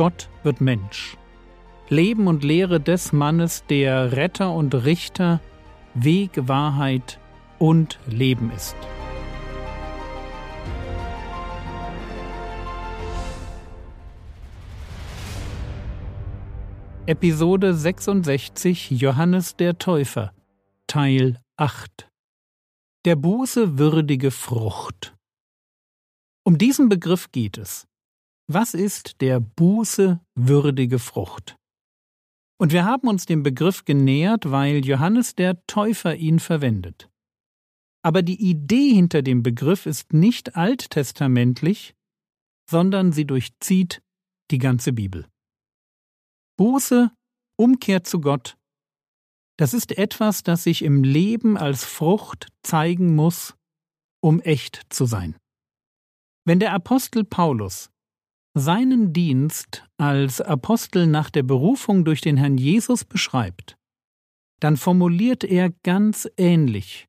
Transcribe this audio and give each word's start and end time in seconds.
Gott 0.00 0.30
wird 0.44 0.62
Mensch. 0.62 1.18
Leben 1.90 2.26
und 2.26 2.42
Lehre 2.42 2.80
des 2.80 3.12
Mannes, 3.12 3.64
der 3.68 4.12
Retter 4.12 4.54
und 4.54 4.74
Richter, 4.74 5.42
Weg, 5.92 6.48
Wahrheit 6.48 7.20
und 7.58 7.98
Leben 8.06 8.50
ist. 8.50 8.76
Episode 17.04 17.74
66 17.74 18.92
Johannes 18.92 19.56
der 19.56 19.76
Täufer 19.76 20.32
Teil 20.86 21.38
8 21.58 22.08
Der 23.04 23.16
Buße 23.16 23.78
würdige 23.78 24.30
Frucht 24.30 25.14
Um 26.42 26.56
diesen 26.56 26.88
Begriff 26.88 27.30
geht 27.32 27.58
es. 27.58 27.89
Was 28.52 28.74
ist 28.74 29.20
der 29.20 29.38
Buße 29.38 30.18
würdige 30.34 30.98
Frucht? 30.98 31.56
Und 32.58 32.72
wir 32.72 32.84
haben 32.84 33.06
uns 33.06 33.24
dem 33.24 33.44
Begriff 33.44 33.84
genähert, 33.84 34.50
weil 34.50 34.84
Johannes 34.84 35.36
der 35.36 35.64
Täufer 35.68 36.16
ihn 36.16 36.40
verwendet. 36.40 37.08
Aber 38.02 38.22
die 38.22 38.42
Idee 38.42 38.92
hinter 38.92 39.22
dem 39.22 39.44
Begriff 39.44 39.86
ist 39.86 40.12
nicht 40.12 40.56
alttestamentlich, 40.56 41.94
sondern 42.68 43.12
sie 43.12 43.24
durchzieht 43.24 44.02
die 44.50 44.58
ganze 44.58 44.92
Bibel. 44.92 45.28
Buße, 46.56 47.12
Umkehr 47.56 48.02
zu 48.02 48.20
Gott, 48.20 48.58
das 49.58 49.74
ist 49.74 49.96
etwas, 49.96 50.42
das 50.42 50.64
sich 50.64 50.82
im 50.82 51.04
Leben 51.04 51.56
als 51.56 51.84
Frucht 51.84 52.48
zeigen 52.64 53.14
muss, 53.14 53.54
um 54.20 54.40
echt 54.40 54.86
zu 54.88 55.04
sein. 55.04 55.36
Wenn 56.44 56.58
der 56.58 56.72
Apostel 56.72 57.22
Paulus 57.22 57.92
seinen 58.54 59.12
Dienst 59.12 59.84
als 59.96 60.40
Apostel 60.40 61.06
nach 61.06 61.30
der 61.30 61.42
Berufung 61.42 62.04
durch 62.04 62.20
den 62.20 62.36
Herrn 62.36 62.58
Jesus 62.58 63.04
beschreibt, 63.04 63.76
dann 64.60 64.76
formuliert 64.76 65.44
er 65.44 65.70
ganz 65.82 66.28
ähnlich 66.36 67.08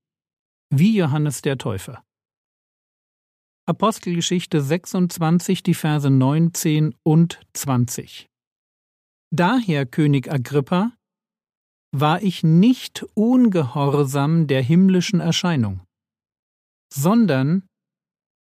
wie 0.73 0.95
Johannes 0.95 1.41
der 1.41 1.57
Täufer. 1.57 2.03
Apostelgeschichte 3.67 4.61
26, 4.61 5.63
die 5.63 5.73
Verse 5.73 6.09
19 6.09 6.95
und 7.03 7.39
20. 7.53 8.27
Daher, 9.33 9.85
König 9.85 10.31
Agrippa, 10.31 10.93
war 11.93 12.21
ich 12.21 12.43
nicht 12.43 13.05
ungehorsam 13.13 14.47
der 14.47 14.61
himmlischen 14.61 15.19
Erscheinung, 15.19 15.81
sondern 16.93 17.67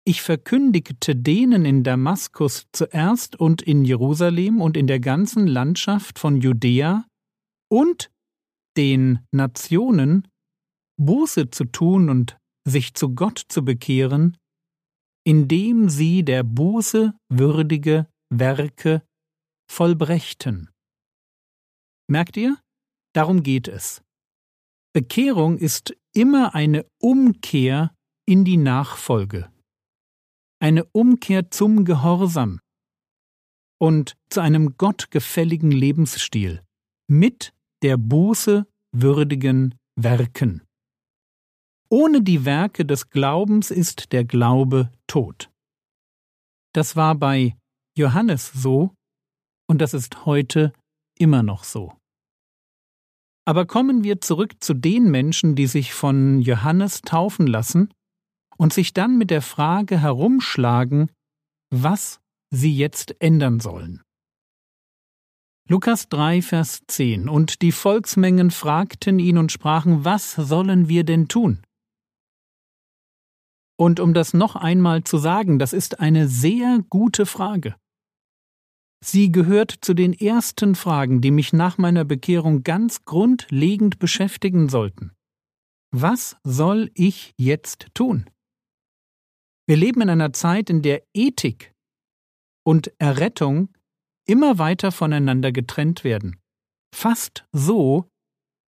ich 0.06 0.20
verkündigte 0.20 1.16
denen 1.16 1.64
in 1.64 1.82
Damaskus 1.82 2.66
zuerst 2.72 3.36
und 3.36 3.62
in 3.62 3.84
Jerusalem 3.84 4.60
und 4.60 4.76
in 4.76 4.86
der 4.86 5.00
ganzen 5.00 5.46
Landschaft 5.46 6.18
von 6.18 6.40
Judäa 6.40 7.06
und 7.70 8.10
den 8.76 9.20
Nationen 9.32 10.28
Buße 11.00 11.50
zu 11.50 11.64
tun 11.64 12.10
und 12.10 12.36
sich 12.66 12.94
zu 12.94 13.14
Gott 13.14 13.42
zu 13.48 13.64
bekehren, 13.64 14.36
indem 15.24 15.88
sie 15.88 16.24
der 16.24 16.42
Buße 16.42 17.14
würdige 17.30 18.06
Werke 18.30 19.02
vollbrächten. 19.70 20.70
Merkt 22.08 22.36
ihr? 22.36 22.58
Darum 23.14 23.42
geht 23.42 23.68
es. 23.68 24.02
Bekehrung 24.92 25.56
ist 25.58 25.96
immer 26.14 26.54
eine 26.54 26.86
Umkehr 27.00 27.94
in 28.26 28.44
die 28.44 28.56
Nachfolge, 28.56 29.50
eine 30.64 30.86
Umkehr 30.92 31.50
zum 31.50 31.84
Gehorsam 31.84 32.58
und 33.78 34.16
zu 34.30 34.40
einem 34.40 34.78
gottgefälligen 34.78 35.70
Lebensstil 35.70 36.62
mit 37.06 37.52
der 37.82 37.98
Buße 37.98 38.66
würdigen 38.90 39.74
Werken. 39.94 40.62
Ohne 41.90 42.22
die 42.22 42.46
Werke 42.46 42.86
des 42.86 43.10
Glaubens 43.10 43.70
ist 43.70 44.14
der 44.14 44.24
Glaube 44.24 44.90
tot. 45.06 45.50
Das 46.72 46.96
war 46.96 47.14
bei 47.14 47.58
Johannes 47.94 48.50
so 48.50 48.94
und 49.68 49.82
das 49.82 49.92
ist 49.92 50.24
heute 50.24 50.72
immer 51.18 51.42
noch 51.42 51.64
so. 51.64 51.92
Aber 53.46 53.66
kommen 53.66 54.02
wir 54.02 54.22
zurück 54.22 54.64
zu 54.64 54.72
den 54.72 55.10
Menschen, 55.10 55.56
die 55.56 55.66
sich 55.66 55.92
von 55.92 56.40
Johannes 56.40 57.02
taufen 57.02 57.46
lassen 57.46 57.92
und 58.56 58.72
sich 58.72 58.92
dann 58.92 59.18
mit 59.18 59.30
der 59.30 59.42
Frage 59.42 60.00
herumschlagen, 60.00 61.10
was 61.70 62.20
sie 62.50 62.74
jetzt 62.74 63.16
ändern 63.20 63.60
sollen. 63.60 64.02
Lukas 65.66 66.08
3, 66.10 66.42
Vers 66.42 66.82
10 66.86 67.28
Und 67.28 67.62
die 67.62 67.72
Volksmengen 67.72 68.50
fragten 68.50 69.18
ihn 69.18 69.38
und 69.38 69.50
sprachen, 69.50 70.04
was 70.04 70.32
sollen 70.34 70.88
wir 70.88 71.04
denn 71.04 71.26
tun? 71.26 71.62
Und 73.76 73.98
um 73.98 74.14
das 74.14 74.34
noch 74.34 74.56
einmal 74.56 75.04
zu 75.04 75.18
sagen, 75.18 75.58
das 75.58 75.72
ist 75.72 76.00
eine 76.00 76.28
sehr 76.28 76.80
gute 76.90 77.26
Frage. 77.26 77.74
Sie 79.02 79.32
gehört 79.32 79.74
zu 79.80 79.94
den 79.94 80.12
ersten 80.12 80.74
Fragen, 80.74 81.20
die 81.20 81.30
mich 81.30 81.52
nach 81.52 81.76
meiner 81.76 82.04
Bekehrung 82.04 82.62
ganz 82.62 83.04
grundlegend 83.04 83.98
beschäftigen 83.98 84.68
sollten. 84.68 85.12
Was 85.90 86.36
soll 86.44 86.90
ich 86.94 87.34
jetzt 87.36 87.88
tun? 87.94 88.26
Wir 89.66 89.76
leben 89.76 90.00
in 90.02 90.10
einer 90.10 90.32
Zeit, 90.32 90.70
in 90.70 90.82
der 90.82 91.02
Ethik 91.14 91.72
und 92.66 92.92
Errettung 92.98 93.68
immer 94.26 94.58
weiter 94.58 94.92
voneinander 94.92 95.52
getrennt 95.52 96.04
werden. 96.04 96.40
Fast 96.94 97.46
so, 97.52 98.08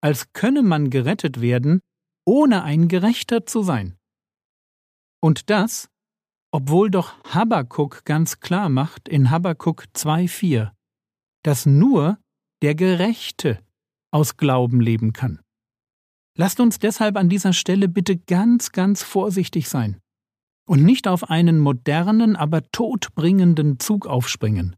als 0.02 0.32
könne 0.32 0.62
man 0.62 0.90
gerettet 0.90 1.40
werden, 1.40 1.80
ohne 2.26 2.62
ein 2.62 2.88
Gerechter 2.88 3.46
zu 3.46 3.62
sein. 3.62 3.96
Und 5.20 5.50
das 5.50 5.88
obwohl 6.56 6.90
doch 6.90 7.22
Habakuk 7.24 8.06
ganz 8.06 8.40
klar 8.40 8.70
macht 8.70 9.08
in 9.08 9.30
Habakuk 9.30 9.84
2,4, 9.94 10.72
dass 11.42 11.66
nur 11.66 12.18
der 12.62 12.74
Gerechte 12.74 13.62
aus 14.10 14.38
Glauben 14.38 14.80
leben 14.80 15.12
kann. 15.12 15.42
Lasst 16.38 16.58
uns 16.58 16.78
deshalb 16.78 17.16
an 17.16 17.28
dieser 17.28 17.52
Stelle 17.52 17.88
bitte 17.88 18.16
ganz, 18.16 18.72
ganz 18.72 19.02
vorsichtig 19.02 19.68
sein 19.68 20.00
und 20.66 20.82
nicht 20.82 21.09
auf 21.09 21.31
einen 21.31 21.59
modernen, 21.59 22.37
aber 22.37 22.62
todbringenden 22.71 23.78
Zug 23.78 24.06
aufspringen. 24.06 24.77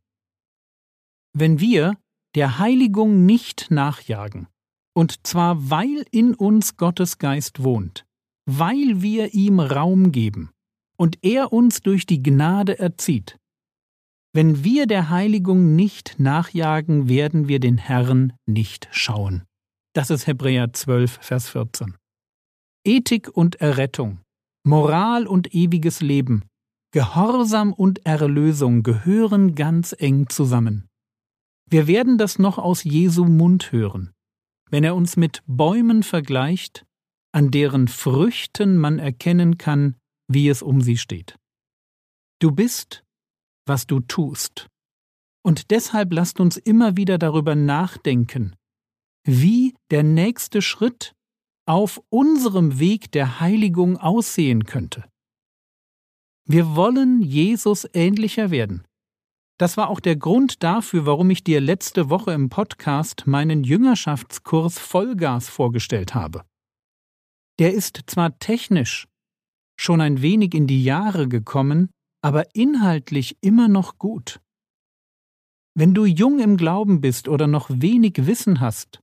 Wenn 1.32 1.60
wir 1.60 1.96
der 2.34 2.58
Heiligung 2.58 3.26
nicht 3.26 3.70
nachjagen, 3.70 4.48
und 4.94 5.26
zwar 5.26 5.70
weil 5.70 6.04
in 6.10 6.34
uns 6.34 6.76
Gottes 6.76 7.18
Geist 7.18 7.62
wohnt, 7.62 8.04
weil 8.46 9.02
wir 9.02 9.34
ihm 9.34 9.60
Raum 9.60 10.12
geben, 10.12 10.50
und 10.96 11.18
er 11.22 11.52
uns 11.52 11.80
durch 11.80 12.06
die 12.06 12.22
Gnade 12.22 12.78
erzieht. 12.78 13.38
Wenn 14.34 14.64
wir 14.64 14.86
der 14.86 15.10
Heiligung 15.10 15.74
nicht 15.74 16.18
nachjagen, 16.18 17.08
werden 17.08 17.48
wir 17.48 17.60
den 17.60 17.78
Herrn 17.78 18.34
nicht 18.46 18.88
schauen. 18.90 19.44
Das 19.94 20.10
ist 20.10 20.26
Hebräer 20.26 20.72
12, 20.72 21.18
Vers 21.22 21.48
14. 21.48 21.96
Ethik 22.84 23.28
und 23.28 23.56
Errettung, 23.56 24.20
Moral 24.68 25.26
und 25.26 25.54
ewiges 25.54 26.02
Leben, 26.02 26.44
Gehorsam 26.92 27.72
und 27.72 28.04
Erlösung 28.04 28.82
gehören 28.82 29.54
ganz 29.54 29.96
eng 29.98 30.28
zusammen. 30.28 30.88
Wir 31.70 31.86
werden 31.86 32.18
das 32.18 32.38
noch 32.38 32.58
aus 32.58 32.84
Jesu 32.84 33.24
Mund 33.24 33.72
hören, 33.72 34.12
wenn 34.70 34.84
er 34.84 34.94
uns 34.94 35.16
mit 35.16 35.42
Bäumen 35.46 36.02
vergleicht, 36.02 36.84
an 37.32 37.50
deren 37.50 37.88
Früchten 37.88 38.76
man 38.76 38.98
erkennen 38.98 39.56
kann, 39.56 39.96
wie 40.28 40.50
es 40.50 40.60
um 40.60 40.82
sie 40.82 40.98
steht. 40.98 41.38
Du 42.38 42.52
bist, 42.52 43.04
was 43.66 43.86
du 43.86 44.00
tust. 44.00 44.68
Und 45.42 45.70
deshalb 45.70 46.12
lasst 46.12 46.40
uns 46.40 46.58
immer 46.58 46.98
wieder 46.98 47.16
darüber 47.16 47.54
nachdenken, 47.54 48.54
wie 49.24 49.74
der 49.90 50.02
nächste 50.02 50.60
Schritt 50.60 51.14
auf 51.68 52.00
unserem 52.08 52.78
Weg 52.78 53.12
der 53.12 53.40
Heiligung 53.40 53.98
aussehen 53.98 54.64
könnte. 54.64 55.04
Wir 56.46 56.74
wollen 56.74 57.20
Jesus 57.20 57.86
ähnlicher 57.92 58.50
werden. 58.50 58.86
Das 59.58 59.76
war 59.76 59.90
auch 59.90 60.00
der 60.00 60.16
Grund 60.16 60.62
dafür, 60.62 61.04
warum 61.04 61.28
ich 61.28 61.44
dir 61.44 61.60
letzte 61.60 62.08
Woche 62.08 62.32
im 62.32 62.48
Podcast 62.48 63.26
meinen 63.26 63.64
Jüngerschaftskurs 63.64 64.78
Vollgas 64.78 65.50
vorgestellt 65.50 66.14
habe. 66.14 66.44
Der 67.58 67.74
ist 67.74 68.00
zwar 68.06 68.38
technisch 68.38 69.06
schon 69.78 70.00
ein 70.00 70.22
wenig 70.22 70.54
in 70.54 70.66
die 70.66 70.82
Jahre 70.82 71.28
gekommen, 71.28 71.90
aber 72.22 72.54
inhaltlich 72.54 73.36
immer 73.42 73.68
noch 73.68 73.98
gut. 73.98 74.40
Wenn 75.74 75.92
du 75.92 76.06
jung 76.06 76.40
im 76.40 76.56
Glauben 76.56 77.00
bist 77.00 77.28
oder 77.28 77.46
noch 77.46 77.68
wenig 77.68 78.26
Wissen 78.26 78.60
hast, 78.60 79.00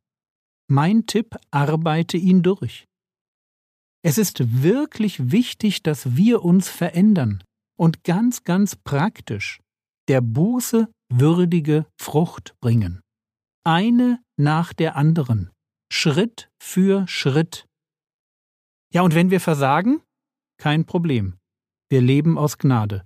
mein 0.68 1.06
Tipp, 1.06 1.36
arbeite 1.52 2.18
ihn 2.18 2.44
durch. 2.44 2.86
Es 4.04 4.18
ist 4.18 4.62
wirklich 4.62 5.32
wichtig, 5.32 5.84
dass 5.84 6.16
wir 6.16 6.44
uns 6.44 6.70
verändern 6.70 7.44
und 7.78 8.04
ganz, 8.04 8.44
ganz 8.44 8.76
praktisch 8.76 9.62
der 10.08 10.22
Buße 10.22 10.90
würdige 11.12 11.88
Frucht 12.00 12.56
bringen. 12.62 13.02
Eine 13.64 14.22
nach 14.38 14.74
der 14.74 14.96
anderen, 14.96 15.50
Schritt 15.92 16.50
für 16.62 17.08
Schritt. 17.08 17.66
Ja, 18.94 19.02
und 19.02 19.16
wenn 19.16 19.32
wir 19.32 19.42
versagen? 19.42 20.02
Kein 20.58 20.86
Problem. 20.86 21.38
Wir 21.90 22.02
leben 22.02 22.38
aus 22.38 22.58
Gnade. 22.58 23.06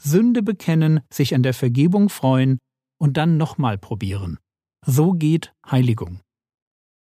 Sünde 0.00 0.42
bekennen, 0.42 1.00
sich 1.12 1.34
an 1.34 1.42
der 1.42 1.54
Vergebung 1.54 2.08
freuen 2.08 2.58
und 3.00 3.16
dann 3.16 3.36
nochmal 3.36 3.78
probieren. 3.78 4.38
So 4.84 5.12
geht 5.12 5.52
Heiligung. 5.68 6.20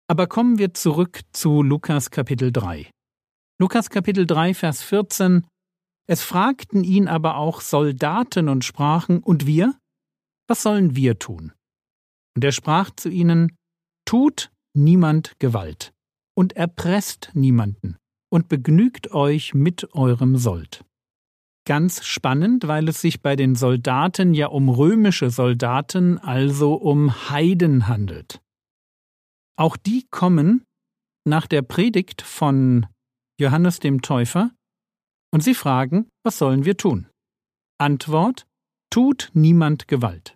Aber 0.09 0.27
kommen 0.27 0.57
wir 0.57 0.73
zurück 0.73 1.19
zu 1.33 1.61
Lukas 1.61 2.11
Kapitel 2.11 2.53
3. 2.53 2.89
Lukas 3.59 3.89
Kapitel 3.89 4.25
3, 4.25 4.53
Vers 4.53 4.81
14. 4.81 5.45
Es 6.09 6.23
fragten 6.23 6.85
ihn 6.85 7.09
aber 7.09 7.35
auch 7.35 7.59
Soldaten 7.59 8.47
und 8.47 8.63
sprachen, 8.63 9.19
und 9.19 9.45
wir? 9.45 9.77
Was 10.47 10.63
sollen 10.63 10.95
wir 10.95 11.19
tun? 11.19 11.51
Und 12.37 12.45
er 12.45 12.53
sprach 12.53 12.91
zu 12.95 13.09
ihnen, 13.09 13.57
Tut 14.05 14.49
niemand 14.73 15.37
Gewalt 15.39 15.91
und 16.37 16.53
erpresst 16.53 17.31
niemanden 17.33 17.97
und 18.31 18.47
begnügt 18.47 19.11
euch 19.11 19.53
mit 19.53 19.93
eurem 19.93 20.37
Sold. 20.37 20.85
Ganz 21.65 22.05
spannend, 22.05 22.65
weil 22.69 22.87
es 22.87 23.01
sich 23.01 23.21
bei 23.21 23.35
den 23.35 23.55
Soldaten 23.55 24.33
ja 24.33 24.47
um 24.47 24.69
römische 24.69 25.31
Soldaten, 25.31 26.17
also 26.17 26.75
um 26.75 27.29
Heiden 27.29 27.89
handelt. 27.89 28.39
Auch 29.57 29.75
die 29.75 30.05
kommen 30.11 30.63
nach 31.27 31.47
der 31.47 31.63
Predigt 31.63 32.21
von 32.21 32.85
Johannes 33.39 33.79
dem 33.79 34.01
Täufer 34.01 34.51
und 35.33 35.41
sie 35.41 35.55
fragen, 35.55 36.07
was 36.23 36.37
sollen 36.37 36.63
wir 36.63 36.77
tun? 36.77 37.07
Antwort, 37.79 38.47
tut 38.91 39.29
niemand 39.33 39.87
Gewalt. 39.87 40.35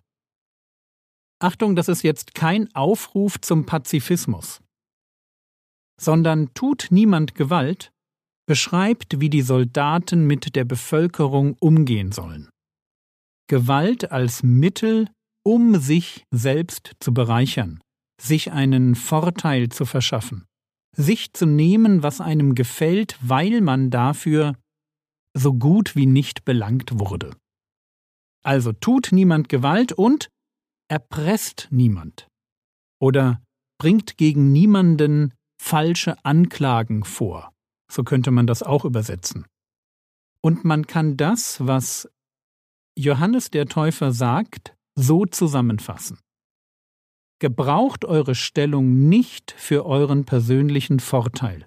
Achtung, 1.40 1.74
das 1.74 1.88
ist 1.88 2.02
jetzt 2.02 2.34
kein 2.34 2.72
Aufruf 2.74 3.40
zum 3.40 3.66
Pazifismus, 3.66 4.60
sondern 6.00 6.54
tut 6.54 6.88
niemand 6.90 7.34
Gewalt 7.34 7.90
beschreibt, 8.46 9.20
wie 9.20 9.30
die 9.30 9.42
Soldaten 9.42 10.26
mit 10.26 10.54
der 10.54 10.64
Bevölkerung 10.64 11.56
umgehen 11.58 12.12
sollen. 12.12 12.48
Gewalt 13.48 14.12
als 14.12 14.42
Mittel, 14.42 15.08
um 15.44 15.80
sich 15.80 16.24
selbst 16.30 16.92
zu 17.00 17.12
bereichern, 17.12 17.81
sich 18.22 18.52
einen 18.52 18.94
Vorteil 18.94 19.68
zu 19.68 19.84
verschaffen, 19.84 20.46
sich 20.96 21.32
zu 21.32 21.46
nehmen, 21.46 22.02
was 22.02 22.20
einem 22.20 22.54
gefällt, 22.54 23.18
weil 23.20 23.60
man 23.60 23.90
dafür 23.90 24.56
so 25.34 25.54
gut 25.54 25.96
wie 25.96 26.06
nicht 26.06 26.44
belangt 26.44 26.98
wurde. 26.98 27.34
Also 28.44 28.72
tut 28.72 29.10
niemand 29.12 29.48
Gewalt 29.48 29.92
und 29.92 30.28
erpresst 30.88 31.68
niemand 31.70 32.28
oder 33.00 33.42
bringt 33.78 34.16
gegen 34.16 34.52
niemanden 34.52 35.34
falsche 35.60 36.24
Anklagen 36.24 37.04
vor. 37.04 37.52
So 37.90 38.04
könnte 38.04 38.30
man 38.30 38.46
das 38.46 38.62
auch 38.62 38.84
übersetzen. 38.84 39.46
Und 40.40 40.64
man 40.64 40.86
kann 40.86 41.16
das, 41.16 41.64
was 41.66 42.08
Johannes 42.96 43.50
der 43.50 43.66
Täufer 43.66 44.12
sagt, 44.12 44.74
so 44.94 45.24
zusammenfassen. 45.24 46.18
Gebraucht 47.42 48.04
eure 48.04 48.36
Stellung 48.36 49.08
nicht 49.08 49.50
für 49.50 49.84
euren 49.84 50.24
persönlichen 50.24 51.00
Vorteil. 51.00 51.66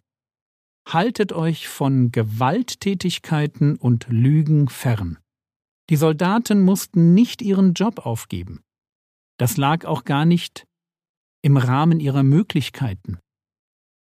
Haltet 0.88 1.34
euch 1.34 1.68
von 1.68 2.14
Gewalttätigkeiten 2.14 3.76
und 3.76 4.08
Lügen 4.08 4.70
fern. 4.70 5.20
Die 5.90 5.98
Soldaten 5.98 6.62
mussten 6.62 7.14
nicht 7.14 7.42
ihren 7.42 7.74
Job 7.74 8.06
aufgeben. 8.06 8.62
Das 9.38 9.58
lag 9.58 9.84
auch 9.84 10.06
gar 10.06 10.24
nicht 10.24 10.66
im 11.44 11.58
Rahmen 11.58 12.00
ihrer 12.00 12.24
Möglichkeiten. 12.24 13.20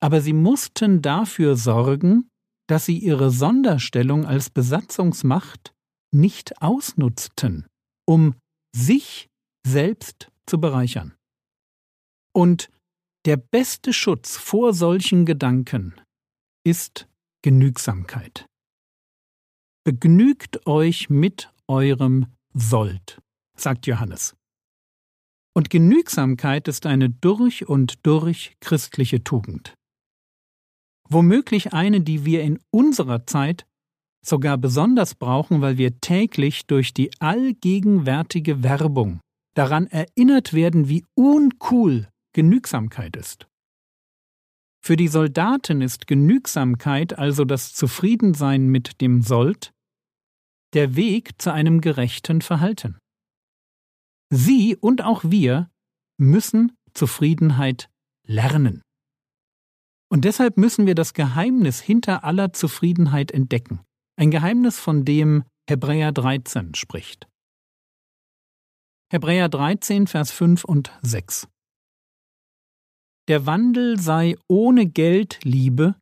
Aber 0.01 0.19
sie 0.19 0.33
mussten 0.33 1.03
dafür 1.03 1.55
sorgen, 1.55 2.27
dass 2.67 2.87
sie 2.87 2.97
ihre 2.97 3.29
Sonderstellung 3.29 4.25
als 4.25 4.49
Besatzungsmacht 4.49 5.75
nicht 6.11 6.59
ausnutzten, 6.59 7.67
um 8.07 8.33
sich 8.75 9.29
selbst 9.63 10.31
zu 10.47 10.59
bereichern. 10.59 11.13
Und 12.33 12.69
der 13.25 13.37
beste 13.37 13.93
Schutz 13.93 14.37
vor 14.37 14.73
solchen 14.73 15.25
Gedanken 15.25 15.99
ist 16.65 17.07
Genügsamkeit. 17.43 18.45
Begnügt 19.83 20.65
euch 20.67 21.09
mit 21.09 21.51
eurem 21.67 22.27
Sold, 22.53 23.19
sagt 23.57 23.87
Johannes. 23.87 24.35
Und 25.53 25.69
Genügsamkeit 25.69 26.67
ist 26.67 26.85
eine 26.85 27.09
durch 27.09 27.67
und 27.67 28.05
durch 28.05 28.55
christliche 28.61 29.23
Tugend. 29.23 29.73
Womöglich 31.09 31.73
eine, 31.73 32.01
die 32.01 32.25
wir 32.25 32.43
in 32.43 32.59
unserer 32.71 33.25
Zeit 33.25 33.65
sogar 34.25 34.57
besonders 34.57 35.15
brauchen, 35.15 35.61
weil 35.61 35.77
wir 35.77 35.99
täglich 35.99 36.67
durch 36.67 36.93
die 36.93 37.11
allgegenwärtige 37.19 38.63
Werbung 38.63 39.19
daran 39.55 39.87
erinnert 39.87 40.53
werden, 40.53 40.87
wie 40.87 41.03
uncool 41.15 42.07
Genügsamkeit 42.33 43.15
ist. 43.15 43.47
Für 44.83 44.95
die 44.95 45.07
Soldaten 45.07 45.81
ist 45.81 46.07
Genügsamkeit, 46.07 47.17
also 47.17 47.45
das 47.45 47.73
Zufriedensein 47.73 48.67
mit 48.67 48.99
dem 49.01 49.21
Sold, 49.21 49.73
der 50.73 50.95
Weg 50.95 51.41
zu 51.41 51.53
einem 51.53 51.81
gerechten 51.81 52.41
Verhalten. 52.41 52.97
Sie 54.31 54.75
und 54.75 55.03
auch 55.03 55.23
wir 55.25 55.69
müssen 56.17 56.71
Zufriedenheit 56.93 57.89
lernen. 58.25 58.81
Und 60.09 60.25
deshalb 60.25 60.57
müssen 60.57 60.85
wir 60.85 60.95
das 60.95 61.13
Geheimnis 61.13 61.79
hinter 61.79 62.23
aller 62.23 62.53
Zufriedenheit 62.53 63.31
entdecken. 63.31 63.81
Ein 64.17 64.31
Geheimnis, 64.31 64.79
von 64.79 65.05
dem 65.05 65.43
Hebräer 65.69 66.11
13 66.11 66.75
spricht. 66.75 67.27
Hebräer 69.11 69.49
13, 69.49 70.07
Vers 70.07 70.31
5 70.31 70.63
und 70.63 70.91
6. 71.01 71.47
Der 73.27 73.45
Wandel 73.45 73.99
sei 73.99 74.35
ohne 74.47 74.87
Geldliebe, 74.87 75.95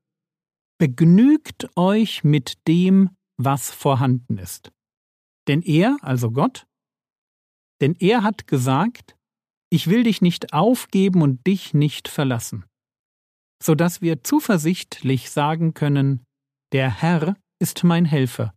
begnügt 0.80 1.70
euch 1.76 2.24
mit 2.24 2.58
dem, 2.68 3.10
was 3.38 3.72
vorhanden 3.72 4.38
ist. 4.38 4.72
Denn 5.48 5.62
er, 5.62 5.98
also 6.02 6.32
Gott, 6.32 6.66
denn 7.82 7.96
er 7.96 8.24
hat 8.24 8.48
gesagt, 8.48 9.16
ich 9.72 9.88
will 9.88 10.04
dich 10.04 10.22
nicht 10.22 10.54
aufgeben 10.54 11.22
und 11.22 11.46
dich 11.46 11.74
nicht 11.74 12.08
verlassen, 12.08 12.66
so 13.62 13.76
dass 13.76 14.02
wir 14.02 14.24
zuversichtlich 14.24 15.30
sagen 15.30 15.74
können, 15.74 16.24
der 16.72 16.90
Herr 17.02 17.36
ist 17.62 17.84
mein 17.84 18.06
Helfer. 18.06 18.54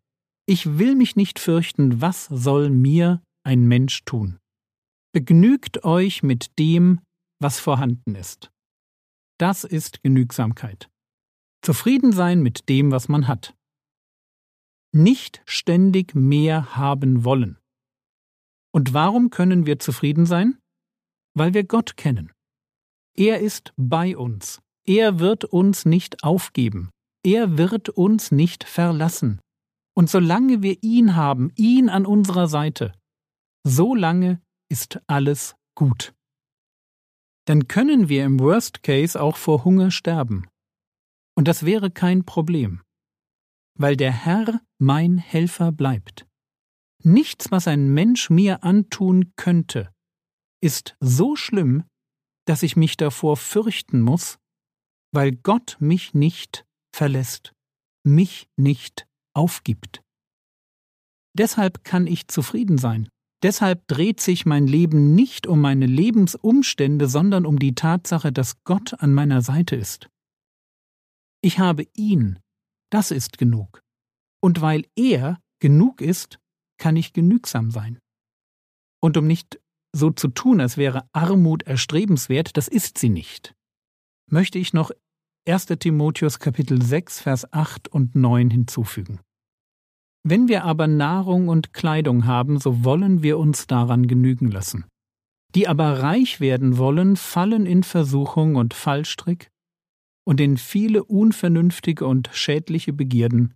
Ich 0.46 0.78
will 0.78 0.96
mich 0.96 1.16
nicht 1.16 1.38
fürchten, 1.38 2.00
was 2.00 2.26
soll 2.26 2.70
mir 2.70 3.22
ein 3.44 3.66
Mensch 3.66 4.04
tun? 4.04 4.38
Begnügt 5.12 5.84
euch 5.84 6.22
mit 6.22 6.58
dem, 6.58 7.00
was 7.42 7.58
vorhanden 7.58 8.14
ist. 8.14 8.50
Das 9.38 9.64
ist 9.64 10.02
Genügsamkeit. 10.02 10.88
Zufrieden 11.62 12.12
sein 12.12 12.42
mit 12.42 12.68
dem, 12.68 12.90
was 12.90 13.08
man 13.08 13.28
hat. 13.28 13.54
Nicht 14.92 15.42
ständig 15.46 16.14
mehr 16.14 16.76
haben 16.76 17.24
wollen. 17.24 17.58
Und 18.72 18.94
warum 18.94 19.30
können 19.30 19.66
wir 19.66 19.78
zufrieden 19.78 20.26
sein? 20.26 20.58
Weil 21.34 21.54
wir 21.54 21.64
Gott 21.64 21.96
kennen. 21.96 22.32
Er 23.16 23.40
ist 23.40 23.72
bei 23.76 24.16
uns. 24.16 24.60
Er 24.86 25.18
wird 25.18 25.44
uns 25.44 25.84
nicht 25.84 26.24
aufgeben. 26.24 26.90
Er 27.24 27.56
wird 27.56 27.88
uns 27.88 28.32
nicht 28.32 28.64
verlassen. 28.64 29.40
Und 29.94 30.10
solange 30.10 30.62
wir 30.62 30.82
ihn 30.82 31.14
haben, 31.14 31.52
ihn 31.56 31.88
an 31.88 32.06
unserer 32.06 32.48
Seite, 32.48 32.92
so 33.64 33.94
lange 33.94 34.40
ist 34.70 35.00
alles 35.06 35.54
gut. 35.74 36.14
Dann 37.46 37.68
können 37.68 38.08
wir 38.08 38.24
im 38.24 38.38
Worst 38.38 38.82
Case 38.82 39.20
auch 39.20 39.36
vor 39.36 39.64
Hunger 39.64 39.90
sterben. 39.90 40.46
Und 41.36 41.48
das 41.48 41.64
wäre 41.64 41.90
kein 41.90 42.24
Problem, 42.24 42.82
weil 43.78 43.96
der 43.96 44.12
Herr 44.12 44.60
mein 44.78 45.18
Helfer 45.18 45.72
bleibt. 45.72 46.26
Nichts, 47.02 47.50
was 47.50 47.66
ein 47.66 47.92
Mensch 47.92 48.30
mir 48.30 48.62
antun 48.62 49.32
könnte, 49.36 49.92
ist 50.62 50.96
so 51.00 51.34
schlimm, 51.34 51.84
dass 52.46 52.62
ich 52.62 52.76
mich 52.76 52.96
davor 52.96 53.36
fürchten 53.36 54.00
muss, 54.00 54.38
weil 55.12 55.32
Gott 55.32 55.76
mich 55.80 56.14
nicht 56.14 56.64
verlässt, 56.94 57.52
mich 58.04 58.48
nicht 58.56 59.06
aufgibt. 59.34 60.02
Deshalb 61.36 61.82
kann 61.84 62.06
ich 62.06 62.28
zufrieden 62.28 62.78
sein. 62.78 63.08
Deshalb 63.42 63.86
dreht 63.88 64.20
sich 64.20 64.46
mein 64.46 64.66
Leben 64.66 65.14
nicht 65.14 65.46
um 65.46 65.60
meine 65.60 65.86
Lebensumstände, 65.86 67.08
sondern 67.08 67.44
um 67.44 67.58
die 67.58 67.74
Tatsache, 67.74 68.32
dass 68.32 68.62
Gott 68.64 68.94
an 69.00 69.12
meiner 69.12 69.42
Seite 69.42 69.74
ist. 69.74 70.08
Ich 71.42 71.58
habe 71.58 71.86
ihn, 71.94 72.38
das 72.90 73.10
ist 73.10 73.38
genug. 73.38 73.82
Und 74.40 74.60
weil 74.60 74.86
er 74.96 75.40
genug 75.60 76.00
ist, 76.00 76.38
kann 76.78 76.96
ich 76.96 77.12
genügsam 77.12 77.70
sein. 77.70 77.98
Und 79.00 79.16
um 79.16 79.26
nicht 79.26 79.60
so 79.92 80.10
zu 80.10 80.28
tun, 80.28 80.60
als 80.60 80.76
wäre 80.76 81.08
Armut 81.12 81.64
erstrebenswert, 81.64 82.56
das 82.56 82.68
ist 82.68 82.98
sie 82.98 83.08
nicht, 83.08 83.54
möchte 84.30 84.58
ich 84.58 84.72
noch 84.72 84.92
1. 85.48 85.66
Timotheus 85.66 86.38
Kapitel 86.38 86.80
6, 86.80 87.20
Vers 87.20 87.52
8 87.52 87.88
und 87.88 88.14
9 88.14 88.50
hinzufügen. 88.50 89.20
Wenn 90.24 90.48
wir 90.48 90.64
aber 90.64 90.86
Nahrung 90.86 91.48
und 91.48 91.72
Kleidung 91.72 92.26
haben, 92.26 92.60
so 92.60 92.84
wollen 92.84 93.22
wir 93.22 93.38
uns 93.38 93.66
daran 93.66 94.06
genügen 94.06 94.50
lassen. 94.50 94.84
Die 95.54 95.68
aber 95.68 96.00
reich 96.00 96.40
werden 96.40 96.78
wollen, 96.78 97.16
fallen 97.16 97.66
in 97.66 97.82
Versuchung 97.82 98.54
und 98.54 98.72
Fallstrick 98.72 99.50
und 100.24 100.40
in 100.40 100.56
viele 100.56 101.04
unvernünftige 101.04 102.06
und 102.06 102.30
schädliche 102.32 102.92
Begierden, 102.92 103.54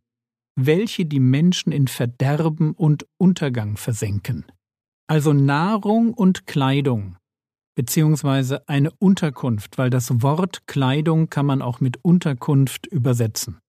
welche 0.59 1.07
die 1.07 1.21
Menschen 1.21 1.73
in 1.73 1.87
Verderben 1.87 2.73
und 2.73 3.07
Untergang 3.19 3.77
versenken. 3.77 4.45
Also 5.07 5.33
Nahrung 5.33 6.13
und 6.13 6.47
Kleidung, 6.47 7.17
beziehungsweise 7.77 8.69
eine 8.69 8.91
Unterkunft, 8.99 9.79
weil 9.79 9.91
das 9.91 10.23
Wort 10.23 10.67
Kleidung 10.67 11.31
kann 11.31 11.47
man 11.47 11.63
auch 11.63 11.81
mit 11.81 12.03
Unterkunft 12.03 12.87
übersetzen. 12.87 13.61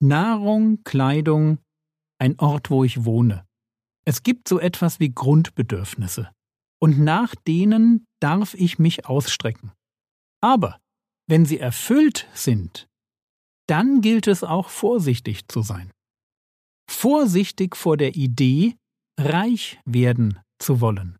Nahrung, 0.00 0.82
Kleidung, 0.84 1.58
ein 2.18 2.38
Ort, 2.38 2.70
wo 2.70 2.84
ich 2.84 3.04
wohne. 3.04 3.46
Es 4.06 4.22
gibt 4.22 4.48
so 4.48 4.58
etwas 4.58 5.00
wie 5.00 5.10
Grundbedürfnisse, 5.12 6.30
und 6.80 6.98
nach 6.98 7.34
denen 7.34 8.06
darf 8.20 8.54
ich 8.54 8.78
mich 8.78 9.06
ausstrecken. 9.06 9.72
Aber 10.42 10.80
wenn 11.26 11.46
sie 11.46 11.58
erfüllt 11.58 12.28
sind, 12.34 12.86
dann 13.66 14.02
gilt 14.02 14.26
es 14.26 14.44
auch 14.44 14.68
vorsichtig 14.68 15.48
zu 15.48 15.62
sein. 15.62 15.90
Vorsichtig 16.90 17.76
vor 17.76 17.96
der 17.96 18.14
Idee, 18.14 18.76
reich 19.18 19.80
werden 19.86 20.40
zu 20.58 20.80
wollen. 20.80 21.16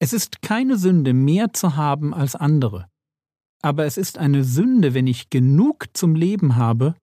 Es 0.00 0.12
ist 0.12 0.42
keine 0.42 0.76
Sünde, 0.76 1.14
mehr 1.14 1.52
zu 1.52 1.76
haben 1.76 2.12
als 2.12 2.34
andere, 2.34 2.88
aber 3.62 3.86
es 3.86 3.96
ist 3.96 4.18
eine 4.18 4.44
Sünde, 4.44 4.92
wenn 4.94 5.06
ich 5.06 5.30
genug 5.30 5.86
zum 5.94 6.14
Leben 6.14 6.56
habe 6.56 6.96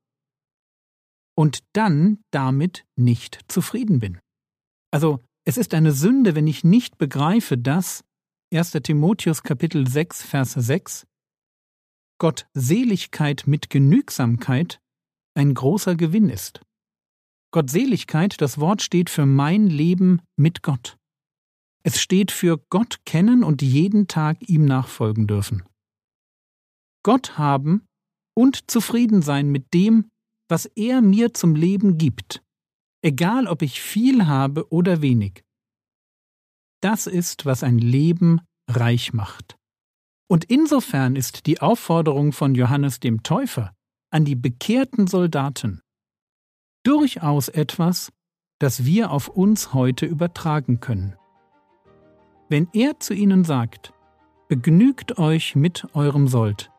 und 1.36 1.60
dann 1.74 2.20
damit 2.32 2.86
nicht 2.96 3.40
zufrieden 3.48 4.00
bin. 4.00 4.20
Also 4.92 5.24
es 5.46 5.58
ist 5.58 5.74
eine 5.74 5.92
Sünde, 5.92 6.36
wenn 6.36 6.48
ich 6.48 6.64
nicht 6.64 6.98
begreife, 6.98 7.58
dass 7.58 8.04
1. 8.54 8.72
Timotheus 8.84 9.44
Kapitel 9.44 9.88
6 9.88 10.24
Vers 10.24 10.54
6 10.54 11.06
Gott 12.20 12.48
Seligkeit 12.54 13.44
mit 13.48 13.70
Genügsamkeit 13.70 14.80
ein 15.36 15.54
großer 15.54 15.96
Gewinn 15.96 16.30
ist. 16.30 16.62
Gottseligkeit, 17.52 18.42
das 18.42 18.60
Wort 18.60 18.82
steht 18.82 19.10
für 19.10 19.26
mein 19.26 19.68
Leben 19.68 20.22
mit 20.36 20.64
Gott. 20.64 20.98
Es 21.84 22.02
steht 22.02 22.32
für 22.32 22.58
Gott 22.70 23.00
kennen 23.06 23.44
und 23.44 23.62
jeden 23.62 24.08
Tag 24.08 24.38
ihm 24.50 24.66
nachfolgen 24.66 25.28
dürfen. 25.28 25.64
Gott 27.04 27.38
haben 27.38 27.86
und 28.36 28.72
zufrieden 28.72 29.22
sein 29.22 29.50
mit 29.50 29.74
dem, 29.74 30.10
was 30.50 30.66
er 30.66 31.02
mir 31.02 31.34
zum 31.34 31.56
Leben 31.56 31.98
gibt, 31.98 32.44
egal 33.02 33.48
ob 33.48 33.62
ich 33.62 33.82
viel 33.82 34.28
habe 34.28 34.72
oder 34.72 35.02
wenig. 35.02 35.44
Das 36.82 37.08
ist, 37.08 37.46
was 37.46 37.64
ein 37.64 37.78
Leben 37.78 38.42
reich 38.68 39.14
macht. 39.14 39.58
Und 40.30 40.46
insofern 40.46 41.16
ist 41.16 41.46
die 41.46 41.62
Aufforderung 41.62 42.32
von 42.32 42.56
Johannes 42.56 43.00
dem 43.00 43.24
Täufer 43.24 43.74
an 44.10 44.26
die 44.26 44.36
bekehrten 44.36 45.08
Soldaten 45.08 45.82
durchaus 46.84 47.50
etwas, 47.50 48.12
das 48.60 48.86
wir 48.86 49.12
auf 49.12 49.28
uns 49.28 49.74
heute 49.74 50.06
übertragen 50.06 50.80
können. 50.80 51.16
Wenn 52.50 52.68
er 52.74 53.00
zu 53.00 53.14
ihnen 53.14 53.44
sagt, 53.44 53.94
begnügt 54.48 55.18
euch 55.18 55.56
mit 55.56 55.88
eurem 55.94 56.28
Sold, 56.28 56.72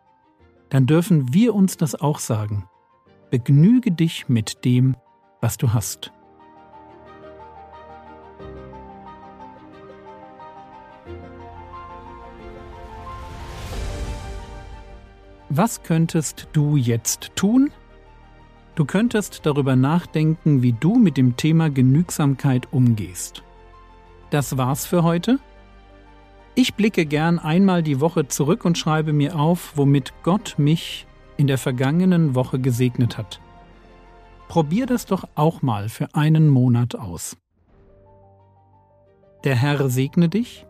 dann 0.68 0.86
dürfen 0.86 1.32
wir 1.32 1.54
uns 1.54 1.76
das 1.76 1.94
auch 1.94 2.18
sagen. 2.18 2.68
Begnüge 3.34 3.90
dich 3.90 4.28
mit 4.28 4.64
dem, 4.64 4.94
was 5.40 5.56
du 5.56 5.72
hast. 5.72 6.12
Was 15.48 15.82
könntest 15.82 16.46
du 16.52 16.76
jetzt 16.76 17.34
tun? 17.34 17.72
Du 18.76 18.84
könntest 18.84 19.44
darüber 19.44 19.74
nachdenken, 19.74 20.62
wie 20.62 20.72
du 20.72 20.94
mit 20.94 21.16
dem 21.16 21.36
Thema 21.36 21.70
Genügsamkeit 21.70 22.72
umgehst. 22.72 23.42
Das 24.30 24.56
war's 24.56 24.86
für 24.86 25.02
heute. 25.02 25.40
Ich 26.54 26.74
blicke 26.74 27.04
gern 27.04 27.40
einmal 27.40 27.82
die 27.82 28.00
Woche 28.00 28.28
zurück 28.28 28.64
und 28.64 28.78
schreibe 28.78 29.12
mir 29.12 29.36
auf, 29.36 29.72
womit 29.74 30.12
Gott 30.22 30.54
mich 30.56 31.08
in 31.36 31.46
der 31.46 31.58
vergangenen 31.58 32.34
Woche 32.34 32.58
gesegnet 32.58 33.18
hat. 33.18 33.40
Probier 34.48 34.86
das 34.86 35.06
doch 35.06 35.24
auch 35.34 35.62
mal 35.62 35.88
für 35.88 36.14
einen 36.14 36.48
Monat 36.48 36.94
aus. 36.94 37.36
Der 39.44 39.56
Herr 39.56 39.88
segne 39.90 40.28
dich, 40.28 40.66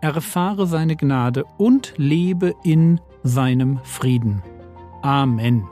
erfahre 0.00 0.66
seine 0.66 0.96
Gnade 0.96 1.44
und 1.56 1.94
lebe 1.96 2.54
in 2.62 3.00
seinem 3.22 3.78
Frieden. 3.82 4.42
Amen. 5.02 5.66